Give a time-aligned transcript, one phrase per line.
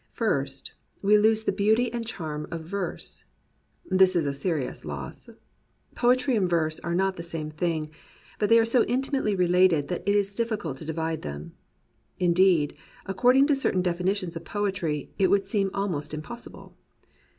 [0.09, 0.73] First,
[1.03, 3.23] we lose the beauty and the charm of verse.
[3.85, 5.29] This is a serious loss.
[5.93, 7.91] Poetry and verse are not the same thing,
[8.39, 11.53] but they are so intimately related that it is difficult to divide them.
[12.17, 12.75] Indeed,
[13.05, 16.75] according to certain definitions of poetry, it would seem almost impossible.